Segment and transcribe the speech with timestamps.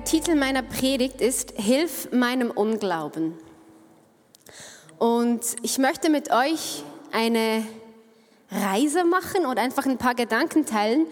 [0.00, 3.34] Der Titel meiner Predigt ist Hilf meinem Unglauben.
[4.98, 6.82] Und ich möchte mit euch
[7.12, 7.66] eine
[8.50, 11.06] Reise machen und einfach ein paar Gedanken teilen,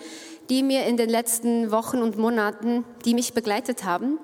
[0.49, 4.19] die mir in den letzten Wochen und Monaten, die mich begleitet haben.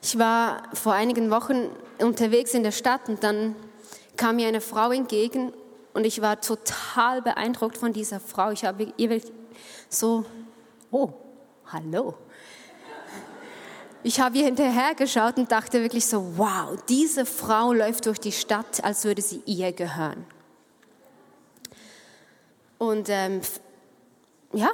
[0.00, 3.56] Ich war vor einigen Wochen unterwegs in der Stadt und dann
[4.16, 5.52] kam mir eine Frau entgegen
[5.92, 8.52] und ich war total beeindruckt von dieser Frau.
[8.52, 9.20] Ich habe ihr
[9.88, 10.24] so,
[10.92, 11.10] oh,
[11.66, 12.14] hallo.
[14.08, 18.32] Ich habe ihr hinterher geschaut und dachte wirklich so, wow, diese Frau läuft durch die
[18.32, 20.24] Stadt, als würde sie ihr gehören.
[22.78, 23.42] Und ähm,
[24.54, 24.70] ja,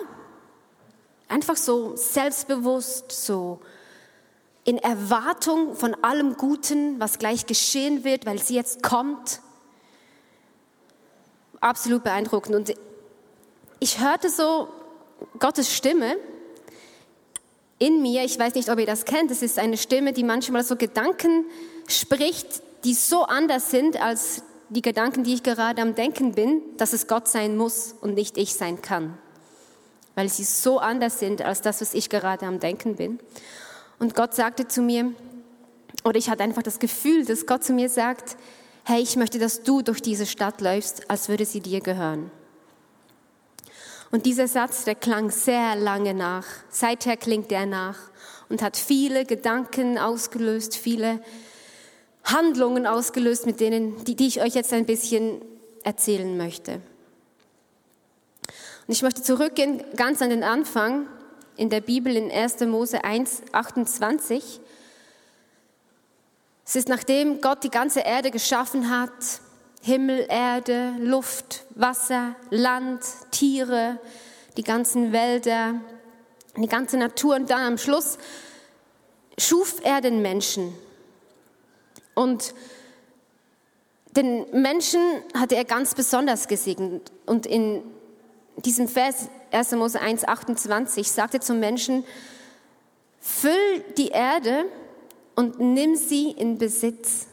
[1.27, 3.59] einfach so selbstbewusst, so
[4.63, 9.41] in Erwartung von allem Guten, was gleich geschehen wird, weil sie jetzt kommt.
[11.61, 12.55] Absolut beeindruckend.
[12.55, 12.75] Und
[13.81, 14.69] ich hörte so
[15.41, 16.19] Gottes Stimme
[17.85, 18.25] in mir.
[18.25, 19.31] Ich weiß nicht, ob ihr das kennt.
[19.31, 21.45] Es ist eine Stimme, die manchmal so Gedanken
[21.87, 26.93] spricht, die so anders sind als die Gedanken, die ich gerade am Denken bin, dass
[26.95, 29.19] es Gott sein muss und nicht ich sein kann.
[30.15, 33.19] Weil sie so anders sind als das, was ich gerade am Denken bin.
[33.98, 35.13] Und Gott sagte zu mir,
[36.05, 38.37] oder ich hatte einfach das Gefühl, dass Gott zu mir sagt,
[38.85, 42.31] hey, ich möchte, dass du durch diese Stadt läufst, als würde sie dir gehören.
[44.15, 46.47] Und dieser Satz, der klang sehr lange nach.
[46.70, 47.98] Seither klingt er nach
[48.48, 51.20] und hat viele Gedanken ausgelöst, viele
[52.23, 55.42] Handlungen ausgelöst, mit denen, die, die ich euch jetzt ein bisschen
[55.83, 56.75] erzählen möchte.
[58.86, 61.08] Und ich möchte zurückgehen ganz an den Anfang
[61.57, 62.61] in der Bibel in 1.
[62.61, 64.61] Mose 1, 28.
[66.64, 69.41] Es ist nachdem Gott die ganze Erde geschaffen hat,
[69.84, 73.02] Himmel, Erde, Luft, Wasser, Land,
[73.33, 73.98] Tiere,
[74.56, 75.74] die ganzen Wälder,
[76.56, 78.17] die ganze Natur und dann am Schluss
[79.36, 80.72] schuf er den Menschen.
[82.14, 82.55] Und
[84.17, 85.02] den Menschen
[85.39, 87.12] hatte er ganz besonders gesegnet.
[87.27, 87.83] Und in
[88.56, 89.72] diesem Vers 1.
[89.72, 92.05] Mose 1, 28 sagte zum Menschen,
[93.20, 94.64] füll die Erde
[95.34, 97.27] und nimm sie in Besitz.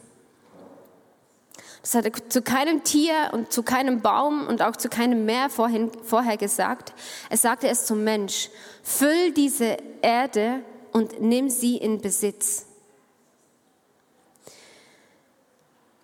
[1.82, 5.50] Das hat er zu keinem Tier und zu keinem Baum und auch zu keinem Meer
[5.50, 6.94] vorhin, vorher gesagt.
[7.28, 8.50] Er sagte es zum Mensch,
[8.84, 10.60] füll diese Erde
[10.92, 12.66] und nimm sie in Besitz.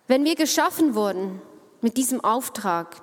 [0.07, 1.41] Wenn wir geschaffen wurden
[1.81, 3.01] mit diesem Auftrag,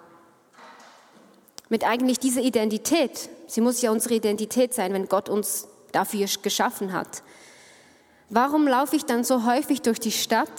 [1.68, 3.28] mit eigentlich dieser Identität.
[3.46, 7.22] Sie muss ja unsere Identität sein, wenn Gott uns dafür geschaffen hat.
[8.28, 10.50] Warum laufe ich dann so häufig durch die Stadt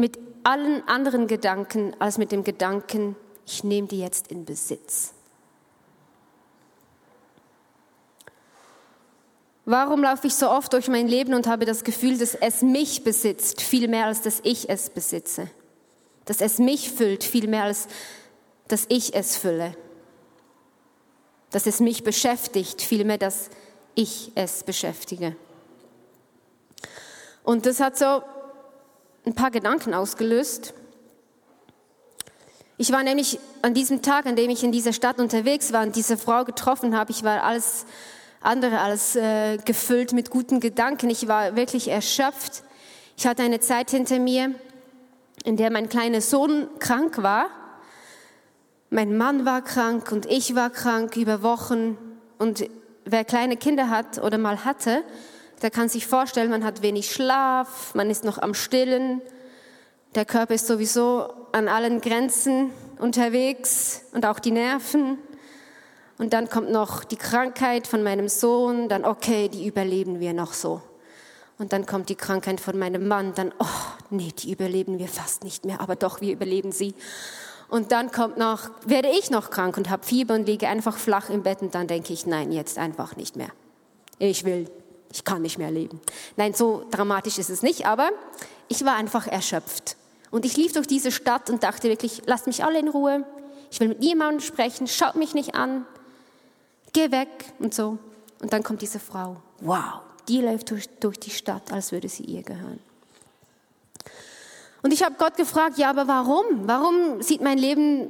[0.00, 3.16] mit allen anderen Gedanken als mit dem Gedanken,
[3.46, 5.12] ich nehme die jetzt in Besitz?
[9.66, 13.04] Warum laufe ich so oft durch mein Leben und habe das Gefühl, dass es mich
[13.04, 15.48] besitzt, viel mehr als dass ich es besitze?
[16.30, 17.88] dass es mich füllt, viel mehr als
[18.68, 19.76] dass ich es fülle.
[21.50, 23.50] Dass es mich beschäftigt, vielmehr, dass
[23.96, 25.34] ich es beschäftige.
[27.42, 28.22] Und das hat so
[29.30, 30.74] ein paar Gedanken ausgelöst.
[32.78, 35.94] Ich war nämlich an diesem Tag, an dem ich in dieser Stadt unterwegs war und
[35.94, 37.86] diese Frau getroffen habe, ich war alles
[38.40, 41.10] andere als äh, gefüllt mit guten Gedanken.
[41.10, 42.64] Ich war wirklich erschöpft.
[43.16, 44.52] Ich hatte eine Zeit hinter mir,
[45.44, 47.46] in der mein kleiner Sohn krank war.
[48.88, 51.96] Mein Mann war krank und ich war krank über Wochen.
[52.38, 52.68] Und
[53.04, 55.04] wer kleine Kinder hat oder mal hatte,
[55.62, 59.20] der kann sich vorstellen, man hat wenig Schlaf, man ist noch am Stillen,
[60.14, 65.18] der Körper ist sowieso an allen Grenzen unterwegs und auch die Nerven.
[66.18, 70.52] Und dann kommt noch die Krankheit von meinem Sohn, dann okay, die überleben wir noch
[70.52, 70.82] so.
[71.58, 73.66] Und dann kommt die Krankheit von meinem Mann, dann, oh,
[74.10, 76.94] nee, die überleben wir fast nicht mehr, aber doch, wir überleben sie.
[77.68, 81.30] Und dann kommt noch, werde ich noch krank und habe Fieber und liege einfach flach
[81.30, 83.50] im Bett und dann denke ich, nein, jetzt einfach nicht mehr.
[84.18, 84.70] Ich will,
[85.12, 86.00] ich kann nicht mehr leben.
[86.36, 88.10] Nein, so dramatisch ist es nicht, aber
[88.68, 89.96] ich war einfach erschöpft.
[90.30, 93.24] Und ich lief durch diese Stadt und dachte wirklich, lasst mich alle in Ruhe.
[93.70, 95.86] Ich will mit niemandem sprechen, schaut mich nicht an.
[96.92, 97.28] geh weg
[97.58, 97.98] und so.
[98.40, 99.36] Und dann kommt diese Frau.
[99.60, 102.80] Wow, die läuft durch, durch die Stadt, als würde sie ihr gehören.
[104.82, 106.44] Und ich habe Gott gefragt, ja, aber warum?
[106.66, 108.08] Warum sieht mein Leben,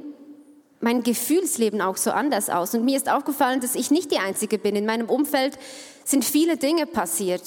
[0.79, 2.73] mein Gefühlsleben auch so anders aus?
[2.73, 4.75] Und mir ist aufgefallen, dass ich nicht die Einzige bin.
[4.75, 5.57] In meinem Umfeld
[6.03, 7.43] sind viele Dinge passiert.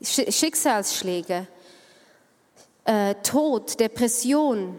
[0.00, 1.46] Schicksalsschläge,
[2.84, 4.78] äh, Tod, Depression,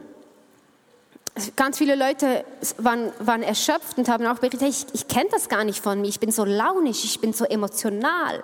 [1.56, 2.46] ganz viele Leute
[2.78, 6.08] waren, waren erschöpft und haben auch berichtet, ich, ich kenne das gar nicht von mir,
[6.08, 8.44] ich bin so launisch, ich bin so emotional.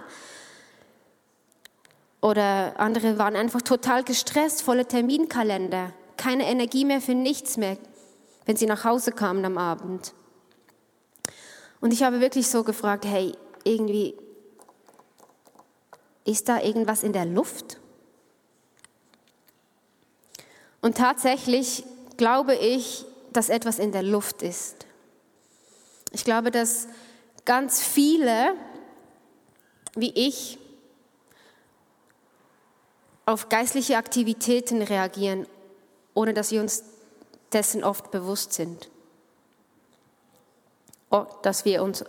[2.21, 7.77] Oder andere waren einfach total gestresst, volle Terminkalender, keine Energie mehr für nichts mehr,
[8.45, 10.13] wenn sie nach Hause kamen am Abend.
[11.81, 14.15] Und ich habe wirklich so gefragt, hey, irgendwie,
[16.25, 17.79] ist da irgendwas in der Luft?
[20.81, 21.83] Und tatsächlich
[22.17, 24.85] glaube ich, dass etwas in der Luft ist.
[26.11, 26.87] Ich glaube, dass
[27.43, 28.53] ganz viele,
[29.95, 30.57] wie ich,
[33.25, 35.47] auf geistliche Aktivitäten reagieren,
[36.13, 36.83] ohne dass wir uns
[37.51, 38.89] dessen oft bewusst sind.
[41.41, 42.03] Dass wir uns,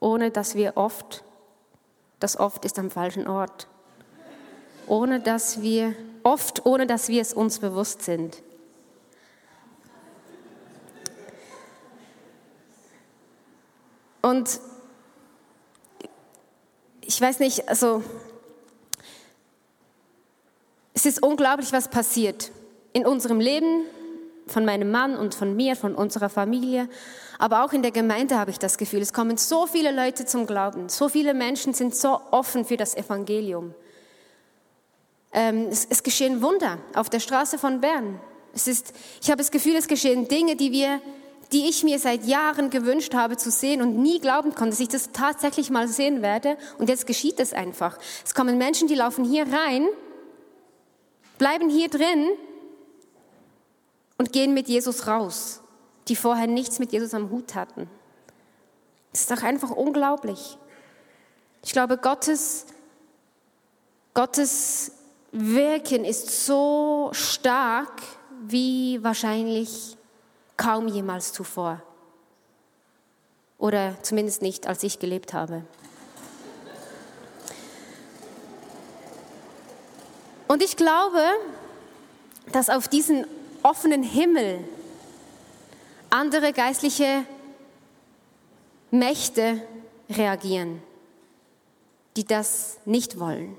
[0.00, 1.24] ohne dass wir oft,
[2.18, 3.68] das oft ist am falschen Ort,
[4.86, 8.42] ohne dass wir, oft ohne dass wir es uns bewusst sind.
[14.22, 14.60] Und
[17.00, 18.02] ich weiß nicht, also
[20.94, 22.50] es ist unglaublich, was passiert
[22.92, 23.84] in unserem Leben,
[24.46, 26.88] von meinem Mann und von mir, von unserer Familie,
[27.38, 30.46] aber auch in der Gemeinde habe ich das Gefühl, es kommen so viele Leute zum
[30.46, 33.74] Glauben, so viele Menschen sind so offen für das Evangelium.
[35.32, 38.20] Ähm, es, es geschehen Wunder auf der Straße von Bern.
[38.54, 41.00] Es ist, ich habe das Gefühl, es geschehen Dinge, die wir
[41.52, 44.88] die ich mir seit Jahren gewünscht habe zu sehen und nie glauben konnte, dass ich
[44.88, 46.56] das tatsächlich mal sehen werde.
[46.78, 47.98] Und jetzt geschieht es einfach.
[48.24, 49.86] Es kommen Menschen, die laufen hier rein,
[51.38, 52.30] bleiben hier drin
[54.18, 55.60] und gehen mit Jesus raus,
[56.08, 57.88] die vorher nichts mit Jesus am Hut hatten.
[59.12, 60.58] Das ist doch einfach unglaublich.
[61.62, 62.66] Ich glaube, Gottes,
[64.14, 64.92] Gottes
[65.32, 68.02] Wirken ist so stark
[68.46, 69.96] wie wahrscheinlich
[70.56, 71.82] kaum jemals zuvor.
[73.58, 75.64] Oder zumindest nicht, als ich gelebt habe.
[80.48, 81.22] Und ich glaube,
[82.52, 83.26] dass auf diesen
[83.66, 84.60] offenen Himmel
[86.08, 87.24] andere geistliche
[88.92, 89.60] Mächte
[90.08, 90.80] reagieren,
[92.16, 93.56] die das nicht wollen.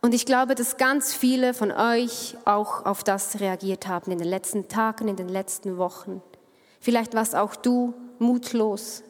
[0.00, 4.28] Und ich glaube, dass ganz viele von euch auch auf das reagiert haben in den
[4.28, 6.22] letzten Tagen, in den letzten Wochen.
[6.80, 9.02] Vielleicht warst auch du mutlos.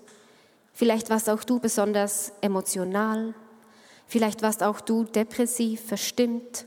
[0.73, 3.35] Vielleicht warst auch du besonders emotional.
[4.09, 6.67] Vielleicht warst auch du depressiv, verstimmt,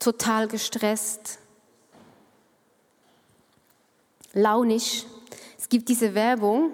[0.00, 1.38] total gestresst,
[4.32, 5.04] launisch.
[5.58, 6.72] Es gibt diese Werbung.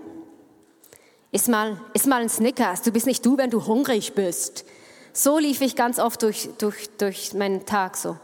[1.32, 2.82] Iss mal, iss mal ein Snickers.
[2.82, 4.64] Du bist nicht du, wenn du hungrig bist.
[5.12, 8.16] So lief ich ganz oft durch, durch, durch meinen Tag so.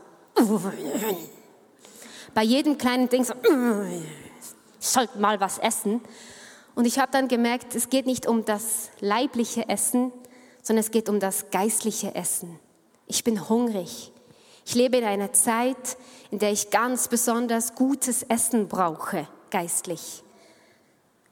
[2.35, 3.35] Bei jedem kleinen Ding so,
[4.81, 6.01] ich sollte mal was essen.
[6.75, 10.13] Und ich habe dann gemerkt, es geht nicht um das leibliche Essen,
[10.63, 12.59] sondern es geht um das geistliche Essen.
[13.07, 14.12] Ich bin hungrig.
[14.73, 15.99] Ich lebe in einer Zeit,
[16.31, 20.23] in der ich ganz besonders gutes Essen brauche, geistlich,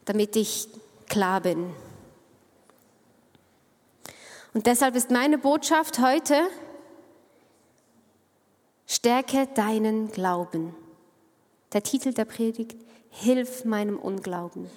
[0.05, 0.69] damit ich
[1.09, 1.73] klar bin.
[4.53, 6.39] Und deshalb ist meine Botschaft heute,
[8.87, 10.77] stärke deinen Glauben.
[11.73, 12.77] Der Titel der Predigt,
[13.09, 14.69] Hilf meinem Unglauben.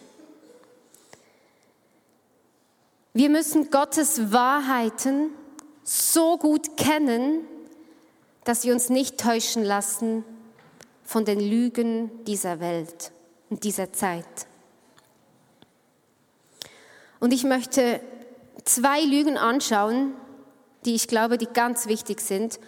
[3.12, 5.32] Wir müssen Gottes Wahrheiten
[5.84, 7.46] so gut kennen,
[8.46, 10.24] dass wir uns nicht täuschen lassen
[11.04, 13.12] von den Lügen dieser Welt
[13.50, 14.26] und dieser Zeit.
[17.20, 18.02] Und ich möchte
[18.66, 20.14] zwei Lügen anschauen,
[20.86, 22.60] die ich glaube, die ganz wichtig sind.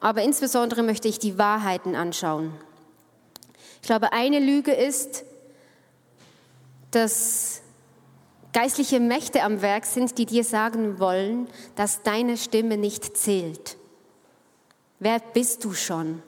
[0.00, 2.52] Aber insbesondere möchte ich die Wahrheiten anschauen.
[3.80, 5.24] Ich glaube, eine Lüge ist,
[6.90, 7.60] dass
[8.52, 13.76] geistliche Mächte am Werk sind, die dir sagen wollen, dass deine Stimme nicht zählt.
[14.98, 16.22] Wer bist du schon?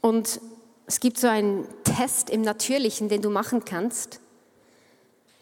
[0.00, 0.40] Und
[0.86, 4.20] es gibt so einen Test im Natürlichen, den du machen kannst.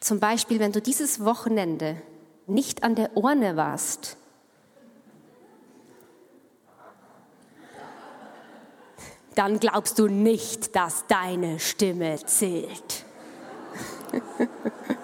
[0.00, 2.00] Zum Beispiel, wenn du dieses Wochenende
[2.46, 4.16] nicht an der Urne warst.
[9.40, 13.06] dann glaubst du nicht, dass deine Stimme zählt.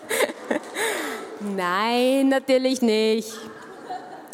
[1.40, 3.32] Nein, natürlich nicht.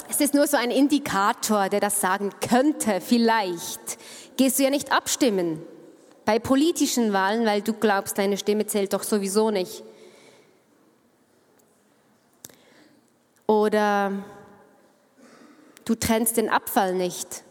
[0.08, 3.98] Es ist nur so ein Indikator, der das sagen könnte, vielleicht.
[4.36, 5.62] Gehst du ja nicht abstimmen
[6.24, 9.82] bei politischen Wahlen, weil du glaubst, deine Stimme zählt doch sowieso nicht.
[13.46, 14.12] Oder
[15.84, 17.42] du trennst den Abfall nicht,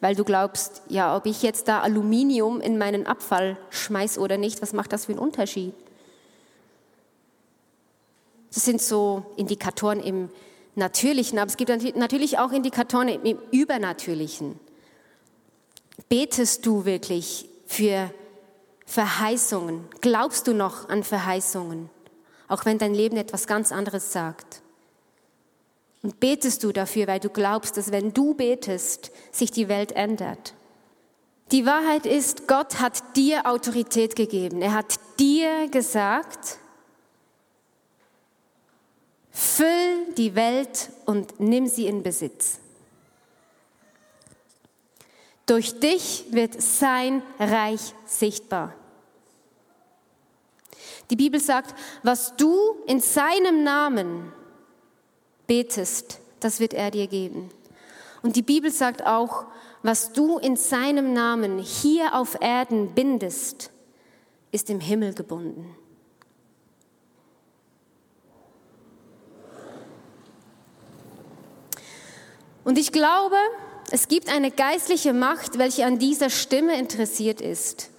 [0.00, 4.60] weil du glaubst, ja, ob ich jetzt da Aluminium in meinen Abfall schmeiß oder nicht,
[4.60, 5.74] was macht das für einen Unterschied?
[8.54, 10.30] Das sind so Indikatoren im
[10.76, 14.60] Natürlichen, aber es gibt natürlich auch Indikatoren im Übernatürlichen.
[16.08, 18.12] Betest du wirklich für
[18.86, 19.84] Verheißungen?
[20.00, 21.90] Glaubst du noch an Verheißungen,
[22.46, 24.62] auch wenn dein Leben etwas ganz anderes sagt?
[26.02, 30.54] Und betest du dafür, weil du glaubst, dass wenn du betest, sich die Welt ändert?
[31.50, 34.62] Die Wahrheit ist, Gott hat dir Autorität gegeben.
[34.62, 36.58] Er hat dir gesagt,
[39.36, 42.60] Füll die Welt und nimm sie in Besitz.
[45.44, 48.72] Durch dich wird sein Reich sichtbar.
[51.10, 51.74] Die Bibel sagt,
[52.04, 54.32] was du in seinem Namen
[55.48, 57.50] betest, das wird er dir geben.
[58.22, 59.46] Und die Bibel sagt auch,
[59.82, 63.70] was du in seinem Namen hier auf Erden bindest,
[64.52, 65.76] ist im Himmel gebunden.
[72.64, 73.36] Und ich glaube,
[73.90, 77.90] es gibt eine geistliche Macht, welche an dieser Stimme interessiert ist,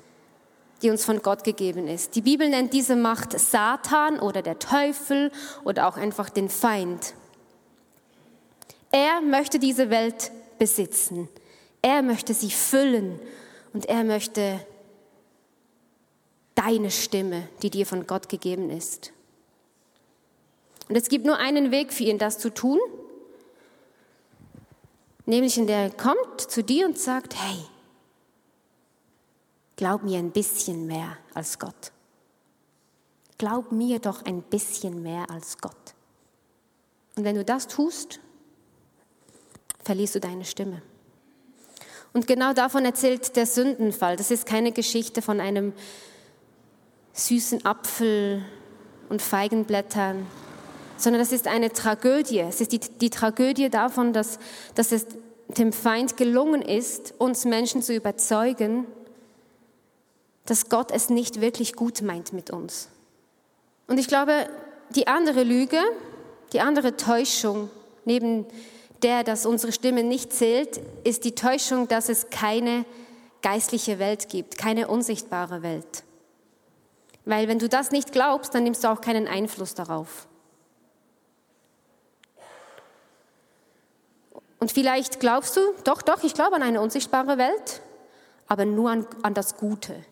[0.81, 2.15] die uns von Gott gegeben ist.
[2.15, 5.31] Die Bibel nennt diese Macht Satan oder der Teufel
[5.63, 7.13] oder auch einfach den Feind.
[8.91, 11.29] Er möchte diese Welt besitzen.
[11.81, 13.19] Er möchte sie füllen
[13.73, 14.65] und er möchte
[16.55, 19.11] deine Stimme, die dir von Gott gegeben ist.
[20.87, 22.79] Und es gibt nur einen Weg für ihn, das zu tun.
[25.25, 27.65] Nämlich in der er kommt zu dir und sagt, hey,
[29.75, 31.91] glaub mir ein bisschen mehr als Gott.
[33.37, 35.95] Glaub mir doch ein bisschen mehr als Gott.
[37.15, 38.19] Und wenn du das tust,
[39.83, 40.81] verlierst du deine Stimme.
[42.13, 44.15] Und genau davon erzählt der Sündenfall.
[44.15, 45.73] Das ist keine Geschichte von einem
[47.13, 48.43] süßen Apfel
[49.09, 50.25] und Feigenblättern,
[50.97, 52.39] sondern das ist eine Tragödie.
[52.39, 54.39] Es ist die, die Tragödie davon, dass,
[54.75, 55.05] dass es
[55.47, 58.85] dem Feind gelungen ist, uns Menschen zu überzeugen,
[60.45, 62.89] dass Gott es nicht wirklich gut meint mit uns.
[63.87, 64.47] Und ich glaube,
[64.91, 65.79] die andere Lüge,
[66.53, 67.69] die andere Täuschung,
[68.05, 68.45] neben
[69.03, 72.85] der, dass unsere Stimme nicht zählt, ist die Täuschung, dass es keine
[73.41, 76.03] geistliche Welt gibt, keine unsichtbare Welt.
[77.25, 80.27] Weil wenn du das nicht glaubst, dann nimmst du auch keinen Einfluss darauf.
[84.65, 87.83] Und vielleicht glaubst du, doch, doch, ich glaube an eine unsichtbare Welt,
[88.47, 90.03] aber nur an, an das Gute.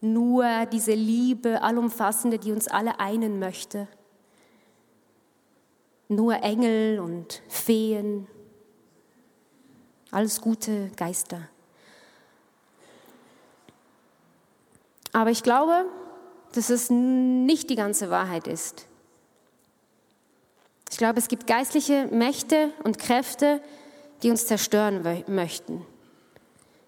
[0.00, 3.86] Nur diese Liebe, allumfassende, die uns alle einen möchte.
[6.08, 8.26] Nur Engel und Feen,
[10.10, 11.42] alles gute Geister.
[15.12, 15.84] Aber ich glaube,
[16.54, 18.88] dass es nicht die ganze Wahrheit ist.
[21.00, 23.62] Ich glaube, es gibt geistliche Mächte und Kräfte,
[24.22, 25.86] die uns zerstören möchten,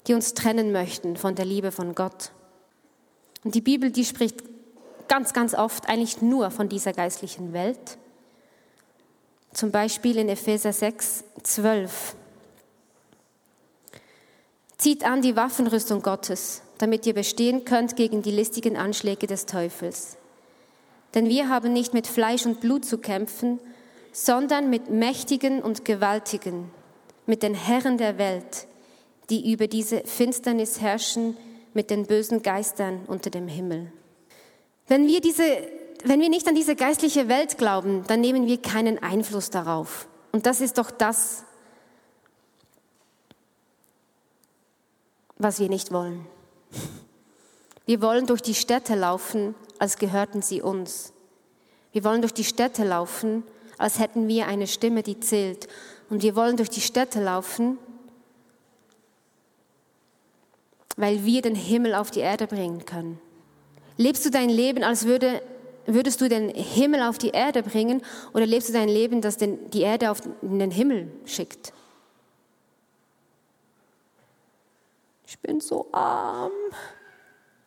[0.06, 2.30] die uns trennen möchten von der Liebe von Gott.
[3.42, 4.42] Und die Bibel, die spricht
[5.08, 7.96] ganz, ganz oft eigentlich nur von dieser geistlichen Welt.
[9.54, 12.14] Zum Beispiel in Epheser 6, 12.
[14.76, 20.18] Zieht an die Waffenrüstung Gottes, damit ihr bestehen könnt gegen die listigen Anschläge des Teufels.
[21.14, 23.58] Denn wir haben nicht mit Fleisch und Blut zu kämpfen,
[24.12, 26.70] sondern mit Mächtigen und Gewaltigen,
[27.26, 28.68] mit den Herren der Welt,
[29.30, 31.36] die über diese Finsternis herrschen,
[31.74, 33.90] mit den bösen Geistern unter dem Himmel.
[34.86, 35.44] Wenn wir, diese,
[36.04, 40.06] wenn wir nicht an diese geistliche Welt glauben, dann nehmen wir keinen Einfluss darauf.
[40.32, 41.44] Und das ist doch das,
[45.38, 46.26] was wir nicht wollen.
[47.86, 51.12] Wir wollen durch die Städte laufen, als gehörten sie uns.
[51.92, 53.42] Wir wollen durch die Städte laufen,
[53.78, 55.68] als hätten wir eine Stimme, die zählt.
[56.10, 57.78] Und wir wollen durch die Städte laufen,
[60.96, 63.20] weil wir den Himmel auf die Erde bringen können.
[63.96, 65.42] Lebst du dein Leben, als würde,
[65.86, 68.02] würdest du den Himmel auf die Erde bringen,
[68.34, 71.72] oder lebst du dein Leben, das den, die Erde auf den Himmel schickt?
[75.26, 76.52] Ich bin so arm.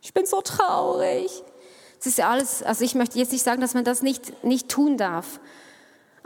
[0.02, 1.32] Ich bin so traurig.
[2.00, 4.70] Es ist ja alles, also ich möchte jetzt nicht sagen, dass man das nicht, nicht
[4.70, 5.40] tun darf.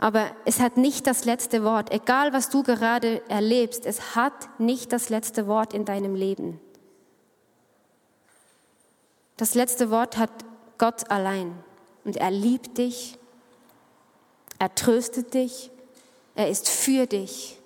[0.02, 1.92] Aber es hat nicht das letzte Wort.
[1.92, 6.58] Egal, was du gerade erlebst, es hat nicht das letzte Wort in deinem Leben.
[9.36, 10.30] Das letzte Wort hat
[10.78, 11.52] Gott allein.
[12.04, 13.18] Und er liebt dich,
[14.58, 15.70] er tröstet dich,
[16.34, 17.58] er ist für dich.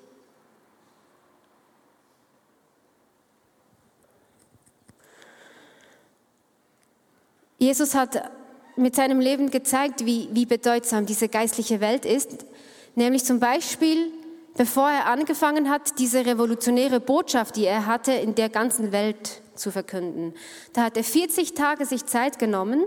[7.58, 8.28] Jesus hat
[8.76, 12.46] mit seinem Leben gezeigt, wie, wie bedeutsam diese geistliche Welt ist.
[12.94, 14.10] Nämlich zum Beispiel,
[14.56, 19.70] bevor er angefangen hat, diese revolutionäre Botschaft, die er hatte, in der ganzen Welt zu
[19.70, 20.34] verkünden.
[20.72, 22.84] Da hat er 40 Tage sich Zeit genommen,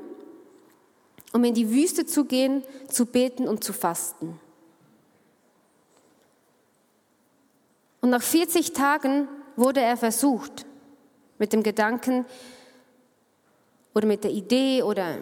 [1.33, 4.39] um in die Wüste zu gehen, zu beten und zu fasten.
[8.01, 10.65] Und nach 40 Tagen wurde er versucht
[11.39, 12.25] mit dem Gedanken
[13.93, 15.17] oder mit der Idee oder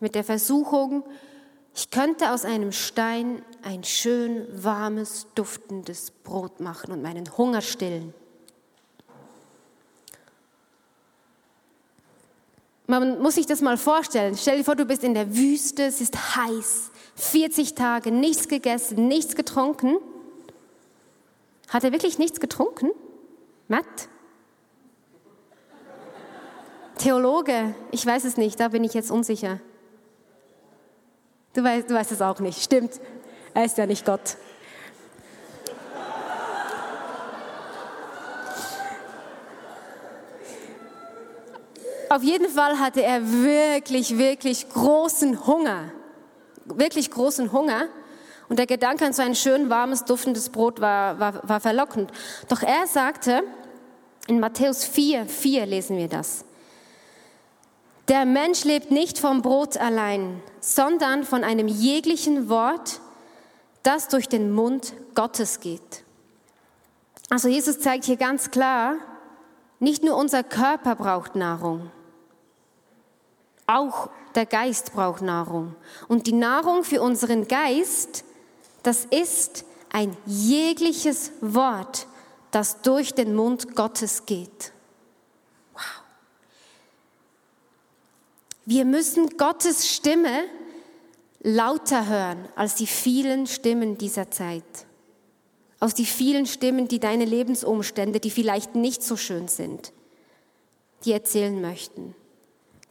[0.00, 1.04] mit der Versuchung,
[1.74, 8.12] ich könnte aus einem Stein ein schön warmes, duftendes Brot machen und meinen Hunger stillen.
[12.86, 14.36] Man muss sich das mal vorstellen.
[14.36, 19.06] Stell dir vor, du bist in der Wüste, es ist heiß, 40 Tage, nichts gegessen,
[19.06, 19.96] nichts getrunken.
[21.68, 22.90] Hat er wirklich nichts getrunken?
[23.68, 23.86] Matt?
[26.98, 29.60] Theologe, ich weiß es nicht, da bin ich jetzt unsicher.
[31.52, 32.62] Du weißt, du weißt es auch nicht.
[32.62, 33.00] Stimmt,
[33.54, 34.36] er ist ja nicht Gott.
[42.08, 45.92] Auf jeden Fall hatte er wirklich, wirklich großen Hunger.
[46.64, 47.88] Wirklich großen Hunger.
[48.48, 52.10] Und der Gedanke an so ein schön warmes, duftendes Brot war, war, war verlockend.
[52.48, 53.44] Doch er sagte,
[54.26, 56.44] in Matthäus 4, 4 lesen wir das.
[58.10, 63.00] Der Mensch lebt nicht vom Brot allein, sondern von einem jeglichen Wort,
[63.84, 66.02] das durch den Mund Gottes geht.
[67.28, 68.96] Also Jesus zeigt hier ganz klar,
[69.78, 71.88] nicht nur unser Körper braucht Nahrung,
[73.68, 75.76] auch der Geist braucht Nahrung.
[76.08, 78.24] Und die Nahrung für unseren Geist,
[78.82, 82.08] das ist ein jegliches Wort,
[82.50, 84.72] das durch den Mund Gottes geht.
[88.70, 90.44] Wir müssen Gottes Stimme
[91.40, 94.62] lauter hören als die vielen Stimmen dieser Zeit.
[95.80, 99.92] Aus die vielen Stimmen, die deine Lebensumstände, die vielleicht nicht so schön sind,
[101.04, 102.14] die erzählen möchten.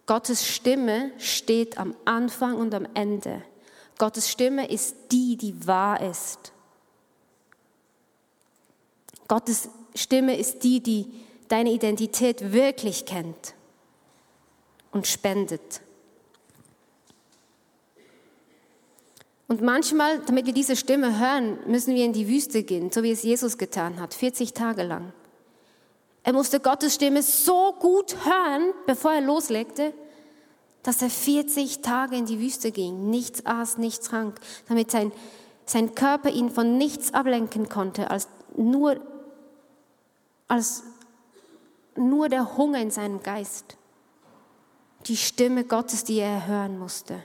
[0.05, 3.41] Gottes Stimme steht am Anfang und am Ende.
[3.97, 6.51] Gottes Stimme ist die, die wahr ist.
[9.29, 11.05] Gottes Stimme ist die, die
[11.47, 13.53] deine Identität wirklich kennt
[14.91, 15.81] und spendet.
[19.49, 23.11] Und manchmal, damit wir diese Stimme hören, müssen wir in die Wüste gehen, so wie
[23.11, 25.11] es Jesus getan hat, 40 Tage lang.
[26.23, 29.91] Er musste Gottes Stimme so gut hören, bevor er loslegte,
[30.83, 35.11] dass er 40 Tage in die Wüste ging, nichts aß, nichts trank, damit sein,
[35.65, 38.99] sein Körper ihn von nichts ablenken konnte, als nur,
[40.47, 40.83] als
[41.95, 43.78] nur der Hunger in seinem Geist
[45.07, 47.23] die Stimme Gottes, die er hören musste.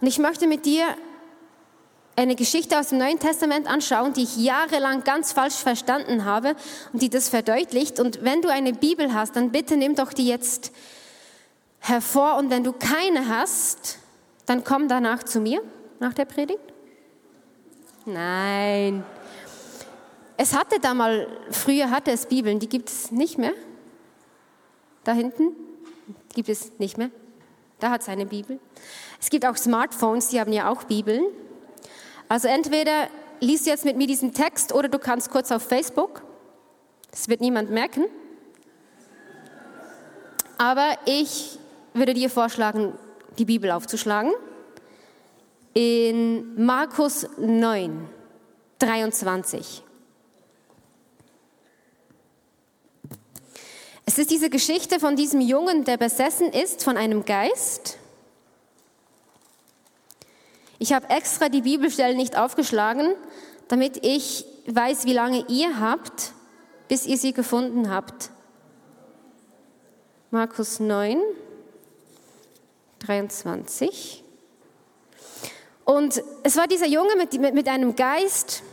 [0.00, 0.84] Und ich möchte mit dir
[2.16, 6.56] eine Geschichte aus dem Neuen Testament anschauen, die ich jahrelang ganz falsch verstanden habe
[6.92, 8.00] und die das verdeutlicht.
[8.00, 10.72] Und wenn du eine Bibel hast, dann bitte nimm doch die jetzt
[11.78, 12.36] hervor.
[12.36, 13.98] Und wenn du keine hast,
[14.46, 15.62] dann komm danach zu mir,
[16.00, 16.60] nach der Predigt.
[18.04, 19.04] Nein.
[20.36, 23.52] Es hatte da mal, früher hatte es Bibeln, die gibt es nicht mehr
[25.08, 25.56] da hinten.
[26.34, 27.10] Gibt es nicht mehr.
[27.80, 28.60] Da hat es eine Bibel.
[29.18, 31.24] Es gibt auch Smartphones, die haben ja auch Bibeln.
[32.28, 33.08] Also entweder
[33.40, 36.22] liest du jetzt mit mir diesen Text oder du kannst kurz auf Facebook.
[37.10, 38.04] Das wird niemand merken.
[40.58, 41.58] Aber ich
[41.94, 42.92] würde dir vorschlagen,
[43.38, 44.32] die Bibel aufzuschlagen.
[45.72, 48.08] In Markus 9,
[48.78, 49.84] 23.
[54.18, 57.98] Ist diese Geschichte von diesem Jungen, der besessen ist von einem Geist.
[60.80, 63.14] Ich habe extra die Bibelstellen nicht aufgeschlagen,
[63.68, 66.32] damit ich weiß, wie lange ihr habt,
[66.88, 68.30] bis ihr sie gefunden habt.
[70.32, 71.20] Markus 9,
[72.98, 74.24] 23.
[75.84, 78.64] Und es war dieser Junge mit, mit, mit einem Geist,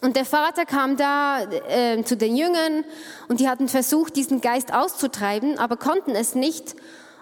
[0.00, 2.84] Und der Vater kam da äh, zu den Jüngern
[3.28, 6.74] und die hatten versucht, diesen Geist auszutreiben, aber konnten es nicht.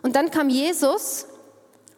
[0.02, 1.26] Und dann kam Jesus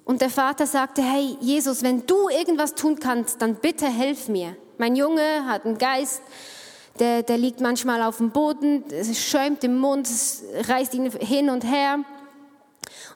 [0.05, 4.57] und der Vater sagte, hey Jesus, wenn du irgendwas tun kannst, dann bitte helf mir.
[4.79, 6.23] Mein Junge hat einen Geist,
[6.99, 11.51] der, der liegt manchmal auf dem Boden, es schäumt im Mund, es reißt ihn hin
[11.51, 11.99] und her.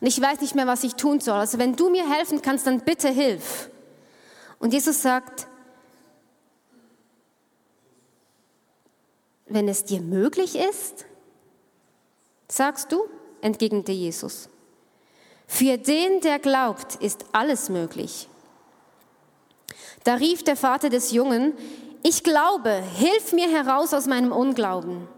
[0.00, 1.36] Und ich weiß nicht mehr, was ich tun soll.
[1.36, 3.70] Also wenn du mir helfen kannst, dann bitte hilf.
[4.58, 5.46] Und Jesus sagt,
[9.46, 11.04] wenn es dir möglich ist,
[12.48, 13.04] sagst du,
[13.40, 14.48] entgegnete Jesus.
[15.46, 18.28] Für den, der glaubt, ist alles möglich.
[20.04, 21.54] Da rief der Vater des Jungen,
[22.02, 25.08] ich glaube, hilf mir heraus aus meinem Unglauben.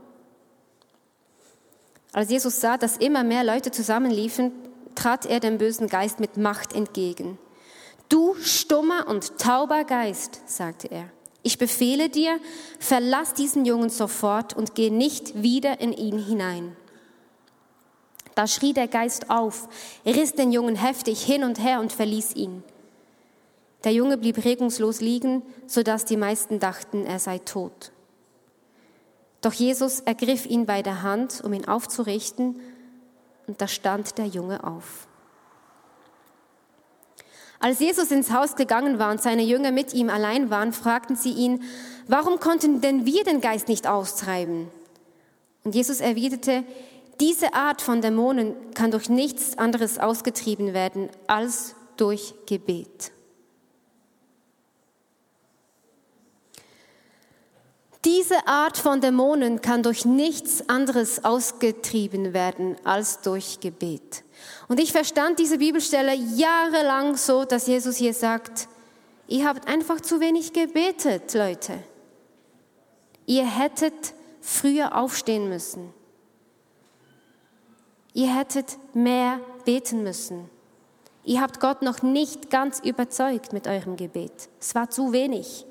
[2.13, 4.53] Als Jesus sah, dass immer mehr Leute zusammenliefen,
[4.95, 7.39] trat er dem bösen Geist mit Macht entgegen.
[8.09, 11.11] Du stummer und tauber Geist, sagte er,
[11.47, 12.41] ich befehle dir,
[12.81, 16.77] verlass diesen Jungen sofort und geh nicht wieder in ihn hinein.
[18.35, 19.69] Da schrie der Geist auf,
[20.05, 22.65] riss den Jungen heftig hin und her und verließ ihn.
[23.85, 27.93] Der Junge blieb regungslos liegen, so dass die meisten dachten, er sei tot.
[29.41, 32.61] Doch Jesus ergriff ihn bei der Hand, um ihn aufzurichten,
[33.47, 35.07] und da stand der Junge auf.
[37.59, 41.33] Als Jesus ins Haus gegangen war und seine Jünger mit ihm allein waren, fragten sie
[41.33, 41.63] ihn,
[42.07, 44.69] warum konnten denn wir den Geist nicht austreiben?
[45.65, 46.65] Und Jesus erwiderte,
[47.21, 53.11] diese Art von Dämonen kann durch nichts anderes ausgetrieben werden als durch Gebet.
[58.07, 64.23] Diese Art von Dämonen kann durch nichts anderes ausgetrieben werden als durch Gebet.
[64.69, 68.69] Und ich verstand diese Bibelstelle jahrelang so, dass Jesus hier sagt,
[69.27, 71.81] ihr habt einfach zu wenig gebetet, Leute.
[73.27, 75.93] Ihr hättet früher aufstehen müssen.
[78.15, 80.49] Ihr hättet mehr beten müssen.
[81.25, 84.49] Ihr habt Gott noch nicht ganz überzeugt mit eurem Gebet.
[84.61, 85.66] Es war zu wenig.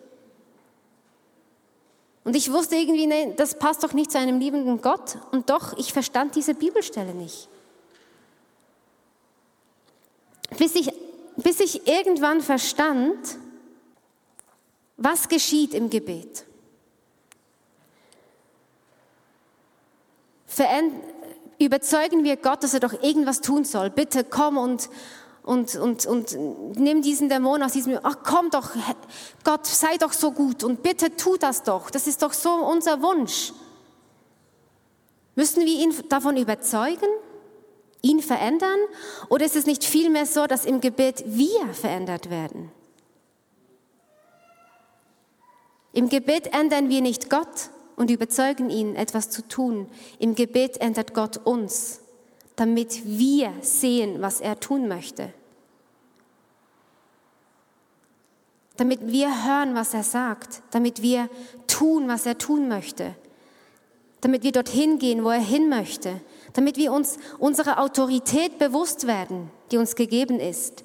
[2.25, 5.17] Und ich wusste irgendwie, nee, das passt doch nicht zu einem liebenden Gott.
[5.31, 7.47] Und doch, ich verstand diese Bibelstelle nicht.
[10.57, 10.91] Bis ich,
[11.38, 13.38] bis ich irgendwann verstand,
[14.97, 16.45] was geschieht im Gebet.
[20.47, 20.93] Veränd
[21.59, 23.91] überzeugen wir Gott, dass er doch irgendwas tun soll.
[23.91, 24.89] Bitte komm und,
[25.45, 26.38] und, und, und
[26.77, 28.71] nimm diesen Dämon aus diesem, ach komm doch,
[29.43, 31.89] Gott, sei doch so gut und bitte tu das doch.
[31.89, 33.53] Das ist doch so unser Wunsch.
[35.36, 37.10] Müssen wir ihn davon überzeugen,
[38.01, 38.79] ihn verändern?
[39.29, 42.71] Oder ist es nicht vielmehr so, dass im Gebet wir verändert werden?
[45.93, 49.88] Im Gebet ändern wir nicht Gott, und überzeugen ihn, etwas zu tun.
[50.19, 52.01] Im Gebet ändert Gott uns,
[52.56, 55.34] damit wir sehen, was er tun möchte.
[58.78, 61.30] Damit wir hören, was er sagt, damit wir
[61.68, 63.15] tun, was er tun möchte,
[64.22, 66.22] damit wir dorthin gehen, wo er hin möchte,
[66.54, 70.84] damit wir uns unserer Autorität bewusst werden, die uns gegeben ist,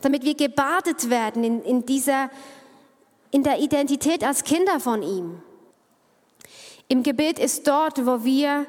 [0.00, 2.30] damit wir gebadet werden in, in dieser,
[3.30, 5.42] in der Identität als Kinder von ihm.
[6.88, 8.66] Im Gebet ist dort, wo wir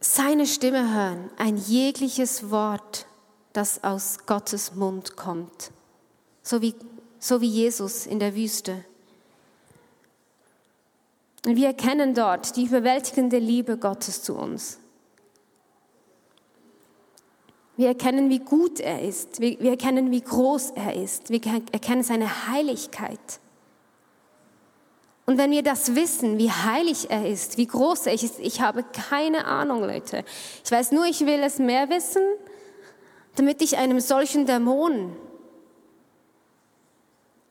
[0.00, 3.06] seine Stimme hören, ein jegliches Wort,
[3.52, 5.70] das aus Gottes Mund kommt,
[6.42, 6.74] so wie,
[7.18, 8.84] so wie Jesus in der Wüste.
[11.46, 14.78] Und wir erkennen dort die überwältigende Liebe Gottes zu uns.
[17.76, 19.40] Wir erkennen, wie gut er ist.
[19.40, 21.30] Wir, wir erkennen, wie groß er ist.
[21.30, 21.40] Wir
[21.72, 23.40] erkennen seine Heiligkeit.
[25.30, 28.82] Und wenn wir das wissen, wie heilig er ist, wie groß er ist, ich habe
[28.82, 30.24] keine Ahnung, Leute.
[30.64, 32.20] Ich weiß nur, ich will es mehr wissen,
[33.36, 35.14] damit ich einem solchen Dämon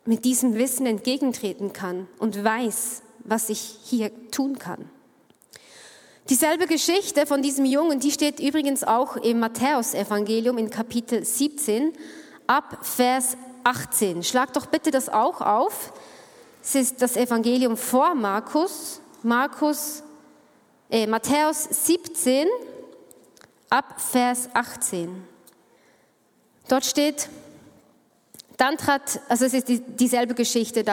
[0.03, 4.89] mit diesem Wissen entgegentreten kann und weiß, was ich hier tun kann.
[6.29, 11.93] Dieselbe Geschichte von diesem Jungen, die steht übrigens auch im Matthäusevangelium in Kapitel 17
[12.45, 14.23] ab Vers 18.
[14.23, 15.93] Schlag doch bitte das auch auf.
[16.71, 20.03] Es ist das Evangelium vor Markus, Markus,
[20.91, 22.47] äh, Matthäus 17
[23.71, 25.09] ab Vers 18.
[26.67, 27.27] Dort steht,
[28.57, 30.85] dann trat, also es ist die, dieselbe Geschichte,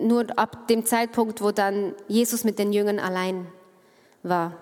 [0.00, 3.46] nur ab dem Zeitpunkt, wo dann Jesus mit den Jüngern allein
[4.24, 4.56] war.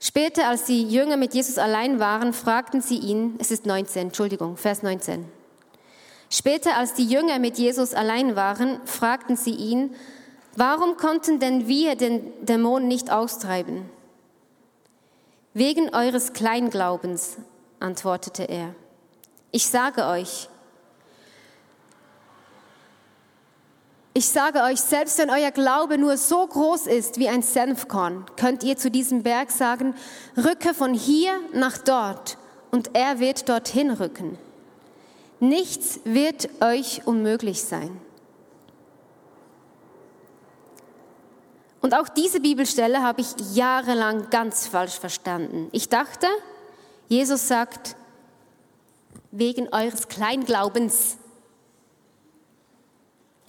[0.00, 4.58] Später, als die Jünger mit Jesus allein waren, fragten sie ihn, es ist 19, Entschuldigung,
[4.58, 5.43] Vers 19.
[6.36, 9.94] Später, als die Jünger mit Jesus allein waren, fragten sie ihn,
[10.56, 13.88] warum konnten denn wir den Dämon nicht austreiben?
[15.52, 17.36] Wegen eures Kleinglaubens,
[17.78, 18.74] antwortete er.
[19.52, 20.48] Ich sage euch,
[24.12, 28.64] ich sage euch, selbst wenn euer Glaube nur so groß ist wie ein Senfkorn, könnt
[28.64, 29.94] ihr zu diesem Berg sagen,
[30.36, 32.38] rücke von hier nach dort
[32.72, 34.36] und er wird dorthin rücken.
[35.40, 38.00] Nichts wird euch unmöglich sein.
[41.80, 45.68] Und auch diese Bibelstelle habe ich jahrelang ganz falsch verstanden.
[45.72, 46.26] Ich dachte,
[47.08, 47.96] Jesus sagt,
[49.30, 51.18] wegen eures Kleinglaubens.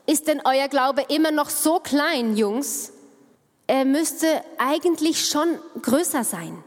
[0.06, 2.92] Ist denn euer Glaube immer noch so klein, Jungs?
[3.68, 6.64] Er müsste eigentlich schon größer sein.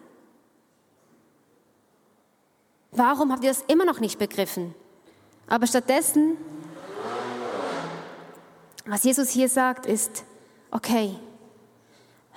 [2.93, 4.75] Warum habt ihr das immer noch nicht begriffen?
[5.49, 6.37] Aber stattdessen,
[8.87, 10.25] was Jesus hier sagt, ist,
[10.71, 11.17] okay,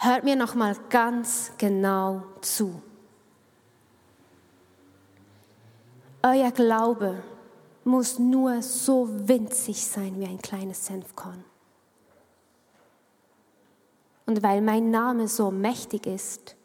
[0.04, 2.82] Hört mir noch mal ganz genau zu.
[6.24, 7.22] Euer Glaube
[7.84, 11.44] muss nur so winzig sein wie ein kleines Senfkorn.
[14.26, 16.56] Und weil mein Name so mächtig ist,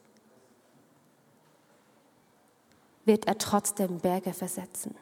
[3.04, 4.94] wird er trotzdem Berge versetzen.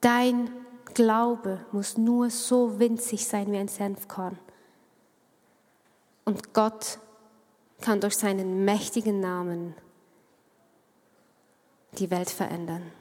[0.00, 0.50] Dein
[0.94, 4.38] Glaube muss nur so winzig sein wie ein Senfkorn.
[6.24, 6.98] Und Gott
[7.80, 9.74] kann durch seinen mächtigen Namen
[11.98, 12.92] die Welt verändern.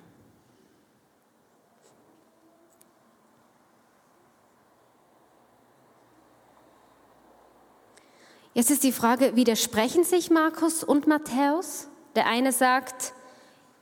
[8.53, 11.87] Jetzt ist die Frage, widersprechen sich Markus und Matthäus?
[12.15, 13.13] Der eine sagt,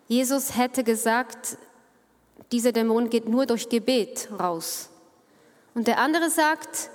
[0.08, 1.58] Jesus hätte gesagt,
[2.52, 4.90] dieser Dämon geht nur durch Gebet raus.
[5.74, 6.90] Und der andere sagt,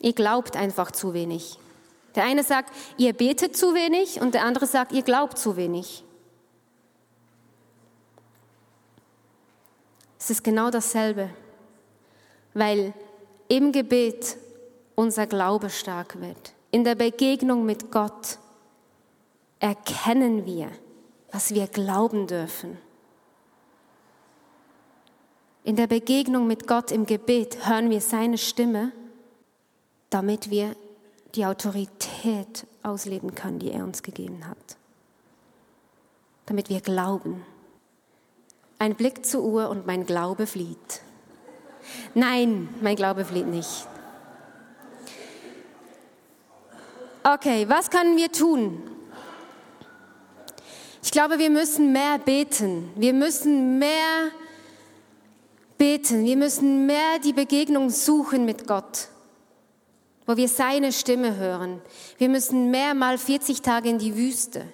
[0.00, 1.58] Ihr glaubt einfach zu wenig.
[2.14, 6.02] Der eine sagt, ihr betet zu wenig und der andere sagt, ihr glaubt zu wenig.
[10.18, 11.30] Es ist genau dasselbe,
[12.54, 12.92] weil
[13.48, 14.36] im Gebet
[14.96, 16.54] unser Glaube stark wird.
[16.70, 18.38] In der Begegnung mit Gott
[19.60, 20.70] erkennen wir,
[21.30, 22.78] was wir glauben dürfen.
[25.62, 28.92] In der Begegnung mit Gott im Gebet hören wir seine Stimme
[30.10, 30.74] damit wir
[31.36, 34.76] die Autorität ausleben können, die er uns gegeben hat.
[36.46, 37.46] Damit wir glauben.
[38.80, 41.02] Ein Blick zur Uhr und mein Glaube flieht.
[42.14, 43.86] Nein, mein Glaube flieht nicht.
[47.22, 48.82] Okay, was können wir tun?
[51.02, 52.90] Ich glaube, wir müssen mehr beten.
[52.96, 54.30] Wir müssen mehr
[55.80, 56.24] beten.
[56.24, 59.08] Wir müssen mehr die Begegnung suchen mit Gott
[60.30, 61.82] wo wir seine Stimme hören.
[62.16, 64.64] Wir müssen mehr mal 40 Tage in die Wüste.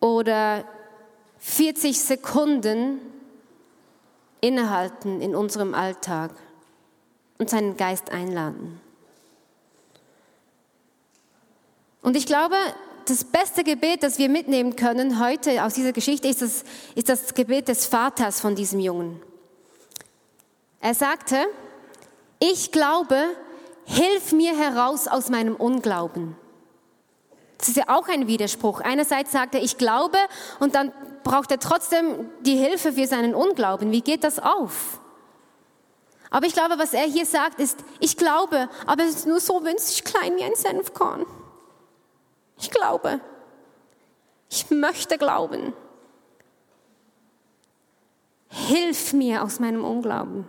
[0.00, 0.64] Oder
[1.38, 2.98] 40 Sekunden
[4.40, 6.32] innehalten in unserem Alltag
[7.38, 8.80] und seinen Geist einladen.
[12.02, 12.56] Und ich glaube,
[13.10, 17.34] das beste Gebet, das wir mitnehmen können heute aus dieser Geschichte, ist das, ist das
[17.34, 19.20] Gebet des Vaters von diesem Jungen.
[20.80, 21.36] Er sagte,
[22.38, 23.16] ich glaube,
[23.84, 26.36] hilf mir heraus aus meinem Unglauben.
[27.58, 28.80] Das ist ja auch ein Widerspruch.
[28.80, 30.16] Einerseits sagt er, ich glaube
[30.60, 30.92] und dann
[31.24, 33.92] braucht er trotzdem die Hilfe für seinen Unglauben.
[33.92, 35.00] Wie geht das auf?
[36.30, 39.64] Aber ich glaube, was er hier sagt, ist, ich glaube, aber es ist nur so
[39.64, 41.26] winzig klein wie ein Senfkorn.
[42.60, 43.20] Ich glaube.
[44.48, 45.72] Ich möchte glauben.
[48.48, 50.46] Hilf mir aus meinem Unglauben.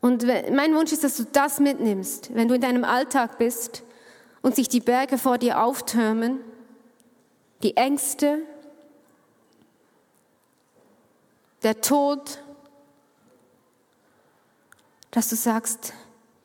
[0.00, 3.82] Und mein Wunsch ist, dass du das mitnimmst, wenn du in deinem Alltag bist
[4.42, 6.40] und sich die Berge vor dir auftürmen,
[7.62, 8.42] die Ängste,
[11.62, 12.38] der Tod,
[15.10, 15.94] dass du sagst,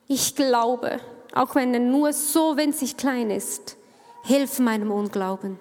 [0.07, 1.01] ich glaube,
[1.33, 3.77] auch wenn er nur so winzig klein ist,
[4.23, 5.59] hilf meinem Unglauben.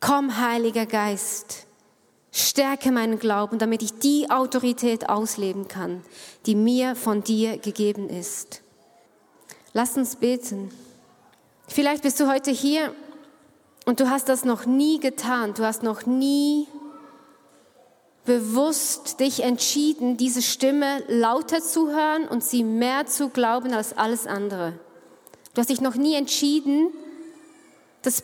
[0.00, 1.66] Komm, Heiliger Geist,
[2.30, 6.02] Stärke meinen Glauben, damit ich die Autorität ausleben kann,
[6.46, 8.62] die mir von dir gegeben ist.
[9.72, 10.70] Lass uns beten.
[11.66, 12.94] Vielleicht bist du heute hier
[13.86, 15.54] und du hast das noch nie getan.
[15.54, 16.66] Du hast noch nie
[18.28, 24.26] bewusst dich entschieden, diese Stimme lauter zu hören und sie mehr zu glauben als alles
[24.26, 24.74] andere.
[25.54, 26.88] Du hast dich noch nie entschieden,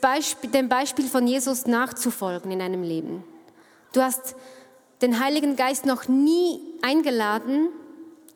[0.03, 3.25] Beispiel, dem Beispiel von Jesus nachzufolgen in einem Leben.
[3.95, 4.37] Du hast
[5.01, 7.69] den Heiligen Geist noch nie eingeladen,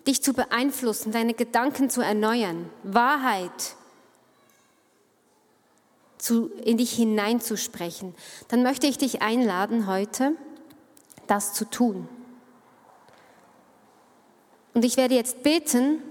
[0.07, 3.77] dich zu beeinflussen, deine Gedanken zu erneuern, Wahrheit
[6.17, 8.15] zu, in dich hineinzusprechen.
[8.49, 10.33] Dann möchte ich dich einladen, heute
[11.29, 12.09] das zu tun.
[14.75, 16.03] Und ich werde jetzt beten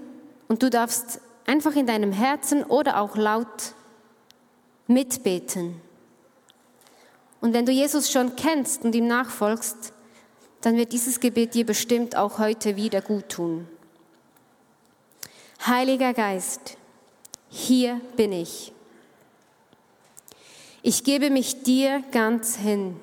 [0.48, 3.74] und du darfst einfach in deinem Herzen oder auch laut
[4.86, 5.80] mitbeten.
[7.40, 9.92] Und wenn du Jesus schon kennst und ihm nachfolgst,
[10.60, 13.68] dann wird dieses Gebet dir bestimmt auch heute wieder gut tun.
[15.66, 16.76] Heiliger Geist,
[17.48, 18.72] hier bin ich.
[20.82, 22.96] Ich gebe mich dir ganz hin.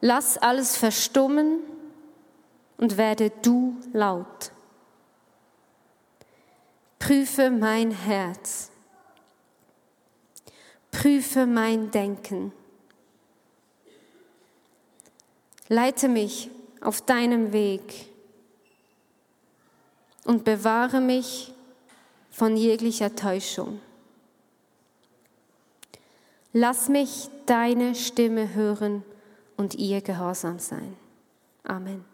[0.00, 1.60] Lass alles verstummen
[2.78, 4.52] und werde du laut.
[6.98, 8.70] Prüfe mein Herz.
[10.90, 12.52] Prüfe mein Denken.
[15.68, 18.06] Leite mich auf deinem Weg
[20.24, 21.52] und bewahre mich
[22.30, 23.80] von jeglicher Täuschung.
[26.52, 29.04] Lass mich deine Stimme hören
[29.60, 30.96] und ihr gehorsam sein.
[31.64, 32.09] Amen.